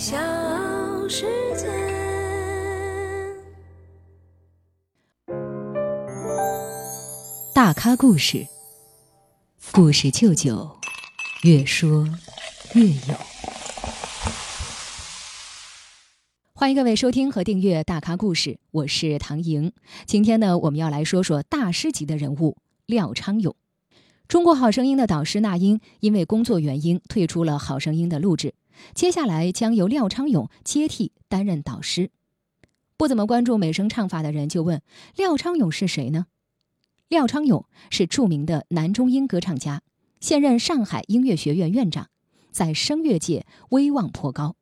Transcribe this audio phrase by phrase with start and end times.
[0.00, 0.16] 小
[1.10, 1.26] 世
[1.58, 1.66] 界。
[7.54, 8.46] 大咖故事，
[9.72, 10.70] 故事舅舅，
[11.42, 12.08] 越说
[12.72, 13.14] 越有。
[16.54, 19.70] 欢迎各位收听和订阅《大咖故事》，我是唐莹。
[20.06, 22.56] 今天呢，我们要来说说大师级的人物
[22.86, 23.54] 廖昌永。
[24.26, 28.54] 中国好声音的导师那英因为工作原因退出了好声音的录制。
[28.94, 32.10] 接下来将由廖昌永接替担任导师。
[32.96, 34.82] 不怎么关注美声唱法的人就问：
[35.16, 36.26] 廖昌永是谁呢？
[37.08, 39.82] 廖昌永是著名的男中音歌唱家，
[40.20, 42.08] 现任上海音乐学院院长，
[42.50, 44.54] 在声乐界威望颇高。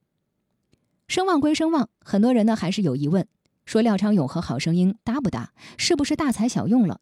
[1.09, 3.27] 声望归声望，很多人呢还是有疑问，
[3.65, 7.01] 说廖昌永和好声音搭不搭，是不是大材小用了？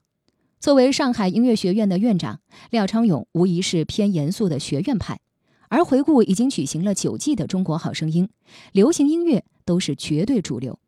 [0.59, 5.21] 作为上海音乐学院的院长，廖昌永无疑是偏严肃的学院派。
[5.69, 8.27] 而回顾已经举行了九季的《中国好声音》，
[8.73, 10.79] 流行音乐都是绝对主流，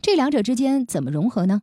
[0.00, 1.62] 这两者之间怎么融合呢？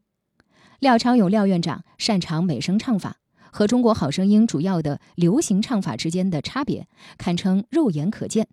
[0.80, 3.18] 廖昌永廖院长擅长美声唱法，
[3.52, 8.48] 和《中国好声音》主要的流行唱法之间的差别堪称肉眼可见。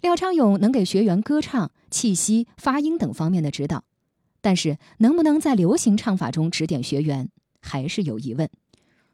[0.00, 3.84] 廖昌永能给学员歌唱、气息、发音等方面的指导，
[4.40, 7.28] 但是能不能在流行唱法中指点学员，
[7.60, 8.48] 还是有疑问。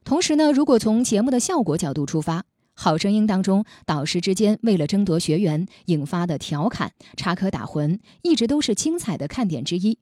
[0.05, 9.99] 同时呢，如果从节目的效果角度出发，好声音当中，导师之间为了争夺学员引发的调侃、插科打诨，一直都是精彩的看点之一。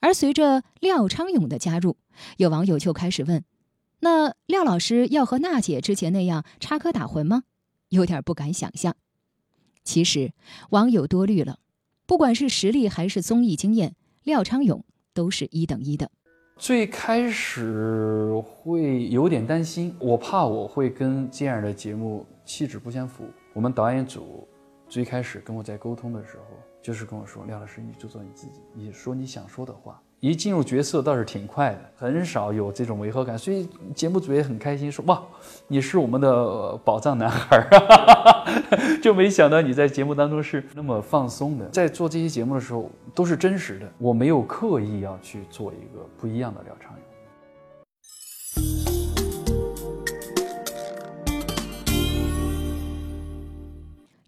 [0.00, 1.96] 而随着廖昌永的加入，
[2.36, 3.44] 有网友就开始问：
[4.00, 7.42] 那廖老师要和娜姐之前那样插科打诨吗？
[7.88, 8.96] 有点不敢想象。
[9.84, 10.32] 其实
[10.70, 11.58] 网友多虑了，
[12.06, 16.10] 不管是实力还是综艺经验，廖昌永都是一等一的。
[16.62, 23.24] 最开始会有点担心，我怕我会跟这样的节目气质不相符。
[23.52, 24.46] 我们导演组
[24.88, 26.44] 最开始跟我在沟通的时候，
[26.80, 35.20] 就是跟我说：“廖老师，你就做你自己，你说你想说的话。”一进入角色倒是挺快的，很少有这种违和感，所以节目组也很开心，说哇，
[35.66, 37.58] 你是我们的宝藏男孩，
[39.02, 41.68] 就没想到你在节目当中是那么放松的。
[41.70, 47.02] 在做这些节目的时候都是真实的，我没有刻意要去做一个不一样的廖昌永。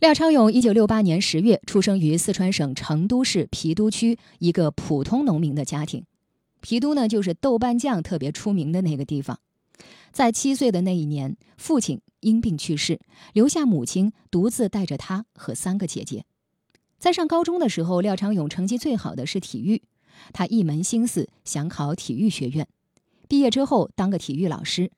[0.00, 6.04] 廖昌永一九六八年十月出生于四川省成都市郫都区一个普通农民的家庭。
[6.62, 9.38] 郫都呢，就是豆瓣酱特别出名的那个地方。
[10.14, 13.00] 在七岁的那一年，父亲因病去世，
[13.32, 16.24] 留下母亲独自带着他和三个姐姐。
[17.00, 19.82] 在上高中的时候，廖昌永成绩最好的是体育，
[20.32, 22.68] 他一门心思想考体育学院，
[23.26, 24.92] 毕业之后当个体育老师。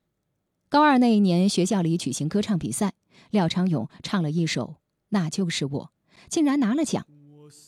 [0.68, 2.92] 高二那一年，学校里举行歌唱比赛，
[3.30, 4.76] 廖昌永唱了一首。
[5.08, 5.92] 那就是我，
[6.28, 7.06] 竟然拿了奖。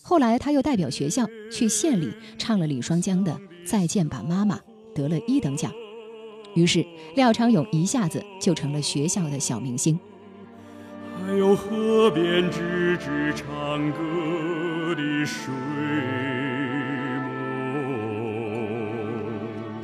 [0.02, 3.32] 后来他又代表学校去县里唱了李双江的
[3.66, 4.58] 《再见吧，妈妈》，
[4.94, 5.72] 得了一等奖。
[6.58, 9.96] 于是廖昌永一下子就成了学校的小明星。
[11.24, 15.52] 还有河边吱吱唱歌的水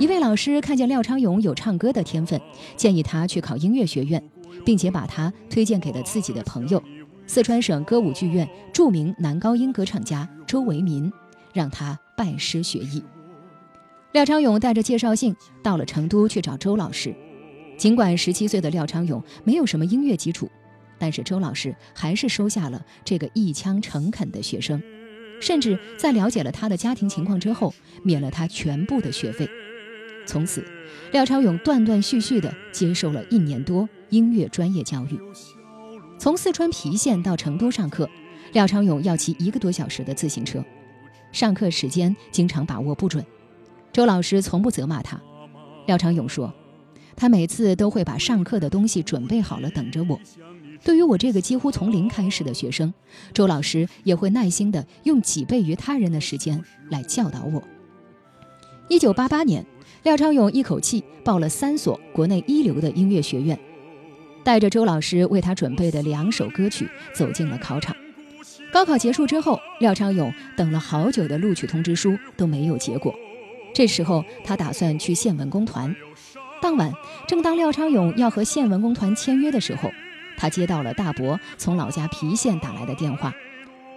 [0.00, 2.40] 一位老师看见廖昌永有唱歌的天分，
[2.74, 4.20] 建议他去考音乐学院，
[4.64, 6.82] 并且把他推荐给了自己的朋友。
[7.28, 11.10] 四川省歌舞剧院著名男高音歌唱家周维民，
[11.52, 13.00] 让他拜师学艺。
[14.14, 17.12] 廖昌永带着介绍信到了成都去找周老师。
[17.76, 20.48] 尽管十七岁的廖昌永没有什么音乐基础，
[21.00, 24.80] 但是周老师还是收下了这个一腔诚恳的学生，
[25.40, 29.50] 甚至在了解了他的家庭情况之后，免了他全部的学费。
[30.24, 30.64] 从此，
[31.10, 35.18] 廖昌永断断续续地接受了一年多音乐专业教育。
[36.20, 38.08] 从四川郫县到成都上课，
[38.52, 40.64] 廖昌永要骑一个多小时的自行车，
[41.32, 43.26] 上课时间经常把握不准。
[43.94, 45.20] 周老师从不责骂他。
[45.86, 46.52] 廖昌永说，
[47.14, 50.18] 他每次都会把上课的东西准备好了等着我。
[50.82, 52.92] 对于我这个几乎从零开始的学生，
[53.32, 56.60] 周老师也会耐心地用几倍于他人的时间
[56.90, 57.62] 来教导我。
[58.88, 59.64] 一九八八年，
[60.02, 63.56] 廖昌永一口气报了三所国内一流的音乐学院。
[64.42, 67.94] 带着周老师为他准备的两首歌曲走进了考场。
[68.72, 73.14] 高考结束之后，廖昌永等了好久的录取通知书都没有结果。
[73.74, 75.94] 这时候，他打算去县文工团。
[76.62, 76.90] 当晚，
[77.28, 79.90] 正当廖昌永要和县文工团签约的时候，
[80.38, 83.34] 他接到了大伯从老家郫县打来的电话。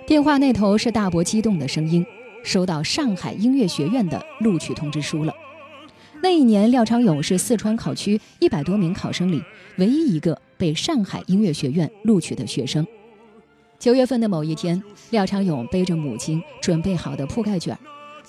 [0.07, 2.06] 电话那头是大伯激动的声音
[2.44, 5.33] ：“收到上海音乐学院的录取通知书了。”
[6.24, 9.44] 那一年，廖昌永是四川考区一百多名考生里
[9.77, 12.85] 唯一一个被上海音乐学院录取的学生。
[13.77, 14.81] 九月份的某一天，
[15.12, 17.77] 廖昌永背着母亲准备好的铺盖卷，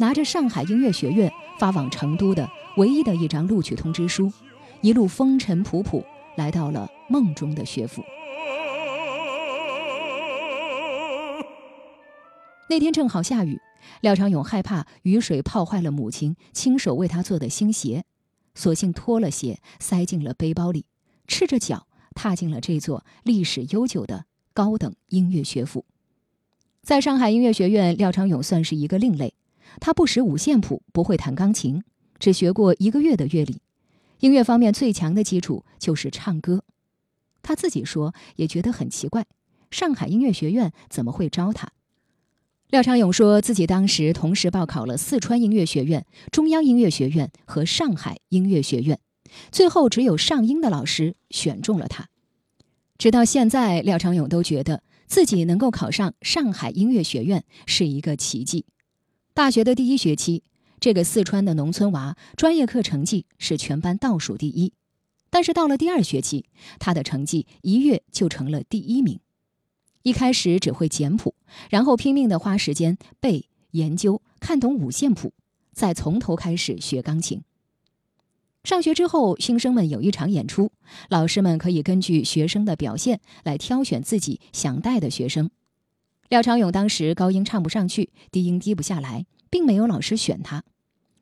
[0.00, 4.32] 拿着上海音乐学院发往成都的唯一的一张录取通知书，
[4.80, 6.04] 一路风尘仆仆
[6.36, 8.02] 来到了梦中的学府。
[12.70, 13.60] 那天正好下雨，
[14.00, 18.04] 廖昌永害怕雨水泡坏了母亲亲手为他做的新鞋，
[18.54, 20.84] 索性脱了鞋塞进了背包里，
[21.26, 25.84] 赤着脚踏进了这座历史悠久的高等音乐学府。
[26.82, 29.34] 在上海音乐学院，廖昌永算是一个另类，
[29.80, 31.82] 他不识五线谱，不会弹钢琴，
[32.18, 33.60] 只学过一个月的乐理，
[34.20, 36.64] 音乐方面最强的基础就是唱歌。
[37.42, 39.24] 他自己说也觉得很奇怪，
[39.70, 41.70] 上海音乐学院怎么会招他？
[42.70, 48.98] 廖昌永说自己当时同时报考了四川音乐学院、中央音乐学院和上海音乐学院，
[49.50, 52.08] 最后只有上音的老师选中了他。
[52.98, 58.66] 直到现在，廖昌永都觉得自己能够考上上海音乐学院是一个奇迹。
[59.38, 60.42] 大学的第一学期，
[60.80, 64.72] 这个四川的农村娃专业课成绩是全班倒数第一，
[65.30, 66.46] 但是到了第二学期，
[66.80, 69.20] 他的成绩一跃就成了第一名。
[70.02, 71.36] 一开始只会简谱，
[71.70, 75.32] 然后拼命的花时间背、研究、看懂五线谱，
[75.72, 77.42] 再从头开始学钢琴。
[78.64, 80.72] 上学之后，新生们有一场演出，
[81.08, 85.48] 老师们可以根据学生的表现来挑选自己想带的学生。
[86.28, 90.62] 廖昌永当时高音唱不上去，低音低不下来，并没有老师选他。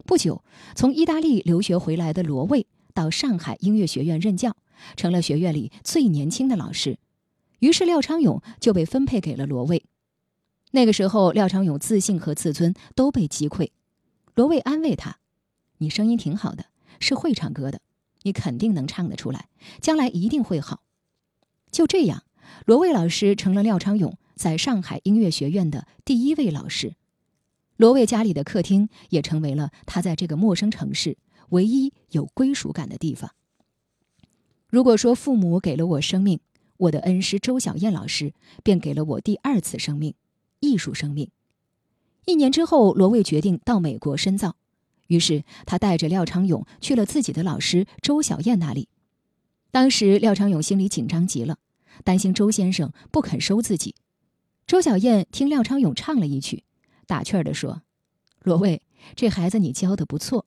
[0.05, 0.43] 不久，
[0.75, 4.57] 从意大利留学回来的罗卫到上海音乐学院任教，
[4.97, 6.99] 成了学院里最年轻的老师。
[7.61, 9.85] 于是廖昌永就被分配给了罗卫。
[10.73, 13.71] 那个时候，廖昌永自信和自尊都被击溃。
[14.35, 15.19] 罗卫安慰他
[15.79, 16.67] ：“你声音挺好的，
[16.99, 17.81] 是会唱歌的，
[18.23, 19.49] 你肯定能唱得出来，
[19.81, 20.83] 将来一定会好。”
[21.71, 22.25] 就这样，
[22.67, 26.95] 罗卫老师成了廖昌永在上海音乐学院的第一位老师。
[27.77, 31.19] 罗卫家里的客厅也成为了他在这个陌生城市
[31.49, 33.33] 唯一有归属感的地方。
[34.69, 36.41] 如果说父母给了我生命，
[36.77, 40.15] 我的恩师周小燕老师便给了我第二次生命，
[40.61, 41.31] 艺术生命。
[42.27, 44.57] 一年之后，罗卫决定到美国深造，
[45.07, 48.89] 于是他带着廖昌永去了自己的老师周小燕那里。
[49.71, 51.59] 当时廖昌永心里紧张极了，
[52.05, 53.95] 担心周先生不肯收自己。
[54.67, 56.65] 周小燕听廖昌永唱了一曲，
[57.07, 57.83] 打趣儿地说
[58.43, 58.83] ：“罗卫，
[59.15, 60.47] 这孩子你教的不错，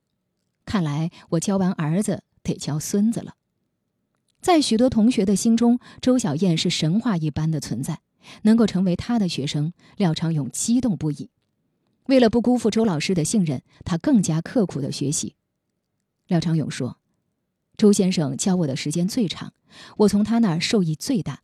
[0.66, 3.36] 看来我教完儿子得教孙子了。”
[4.42, 8.02] 在许多同学的心中，周小燕是神话一般的存在。
[8.44, 11.30] 能够成为他的学生，廖昌永激动不已。
[12.08, 15.36] 为了不辜负周老师的信任，他更加刻苦的学习。
[16.28, 17.00] 廖昌永说
[17.78, 19.54] ：“周先生教我的时间最长，
[19.98, 21.42] 我从他那儿受益最大。”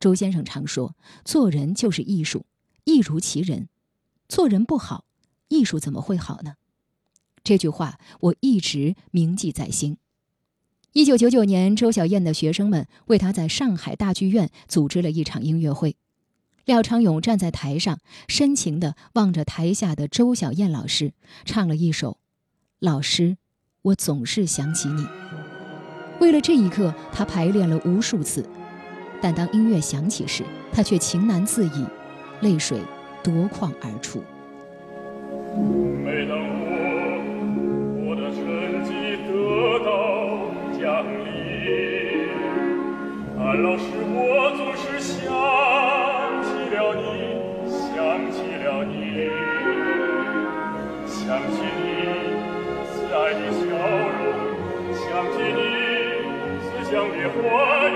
[0.00, 2.46] 周先生常说：“做人就是艺术，
[2.84, 3.68] 艺如其人。
[4.28, 5.04] 做人不好，
[5.48, 6.54] 艺术怎么会好呢？”
[7.42, 9.96] 这句话我一直铭记在心。
[10.92, 15.96] 一九九九年，周小燕的学生们为她在上海大剧院组织了一场音乐会。
[16.64, 17.98] 廖昌永站在台上，
[18.28, 22.12] 深情地望着台下的周小燕老师，唱了一首
[22.78, 23.38] 《老师，
[23.82, 25.02] 我总是想起你》。
[26.20, 28.46] 为了这一刻，他排练了无数次，
[29.20, 31.86] 但当音乐响起时，他却情难自已，
[32.40, 32.78] 泪水
[33.22, 34.22] 夺眶而出。
[36.04, 39.88] 每当我我的成绩得到。
[40.80, 41.26] 奖励，
[43.36, 43.82] 安老师，
[44.14, 44.16] 我
[44.56, 45.18] 总是想
[46.44, 47.02] 起了你，
[47.66, 48.94] 想起了你，
[51.04, 51.18] 想
[51.50, 51.82] 起你
[52.86, 53.60] 慈爱的笑
[54.14, 54.22] 容，
[54.94, 55.60] 想起你
[56.62, 57.42] 慈祥的话
[57.88, 57.92] 语。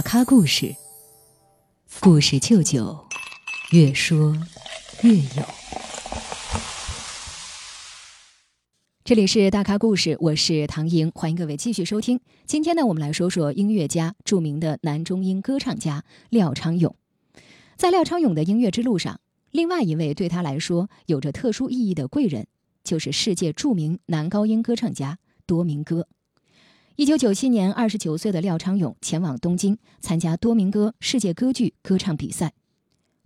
[0.00, 0.74] 大咖故事，
[2.00, 3.04] 故事舅舅，
[3.70, 4.34] 越说
[5.02, 5.44] 越有。
[9.04, 12.18] 这里是大咖故事，我是唐莹，欢迎各位继续收听。
[12.46, 16.96] 今天呢，我们来说说音乐家，著名的男中音歌唱家廖昌永。
[17.76, 22.46] 在廖昌永的音乐之路上，另外一位对他来说有着特殊意义的贵人，
[22.82, 26.08] 就是世界著名男高音歌唱家多明戈。
[27.00, 32.52] 一九九七年，二十九岁的廖昌永前往东京参加多明戈世界歌剧歌唱比赛。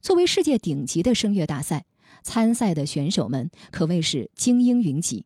[0.00, 1.84] 作为世界顶级的声乐大赛，
[2.22, 5.24] 参赛的选手们可谓是精英云集。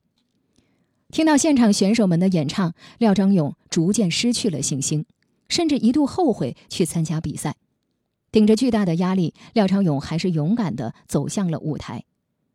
[1.11, 5.05] 听到现场选手们的演唱，廖昌永逐渐失去了信心，
[5.51, 7.57] 甚至一度后悔去参加比赛。
[8.33, 12.03] 顶着巨大的压力，廖昌永还是勇敢地走向了舞台。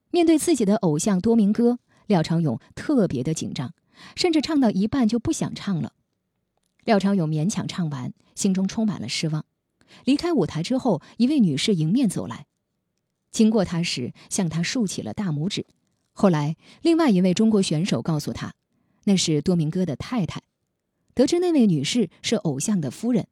[0.09, 3.71] 面对自己的偶像多明戈，廖昌永特别的紧张，
[4.15, 5.93] 甚至唱到一半就不想唱了。
[6.83, 9.45] 廖昌永勉强唱完，心中充满了失望。
[10.05, 12.45] 离开舞台之后，一位女士迎面走来，
[13.31, 15.65] 经过他时向他竖起了大拇指。
[16.11, 18.53] 后来，另外一位中国选手告诉他，
[19.05, 20.41] 那是多明戈的太太。
[21.13, 23.27] 得知那位女士是偶像的夫人，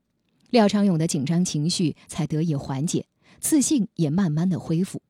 [0.49, 3.07] 廖昌永的紧张情绪才得以缓解，
[3.39, 5.01] 自信也慢慢的恢复。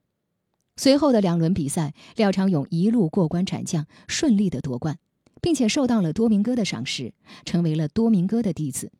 [0.77, 4.97] 随后的两轮比赛，廖昌永一路过关斩将，顺利的夺冠，
[5.41, 8.91] 并且受到了多明戈的赏识，成为了多明戈的弟子。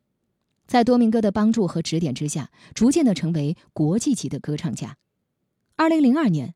[0.66, 4.96] 在多明戈的帮助和指点之下，逐渐的成为国际级的歌唱家。
[5.76, 6.54] 二零零二年。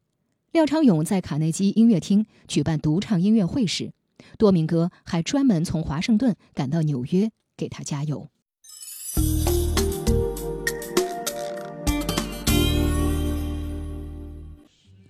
[0.52, 3.92] 廖昌永在卡内基音乐厅举办独唱音乐会时，
[4.38, 8.30] 多明戈还专门从华盛顿赶到纽约给他加油。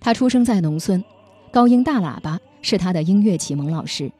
[0.01, 1.01] 他出生在农村，
[1.49, 4.11] 高音大喇叭是他的音乐启蒙老师。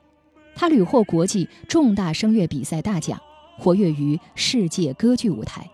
[0.59, 3.21] 他屡获国际重大声乐比赛大奖，
[3.59, 5.69] 活跃于世界歌剧舞台。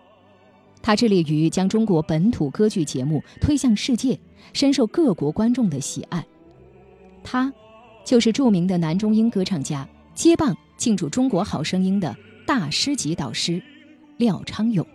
[0.82, 4.20] 他致力于将中国本土歌剧节目推向世界，
[4.52, 6.22] 深受各国观众的喜爱。
[7.22, 7.50] 他，
[8.04, 12.14] 就是著名的男中音歌唱家，接棒庆祝中国好声音的
[12.46, 13.62] 大师级导师
[14.18, 14.86] 廖昌永。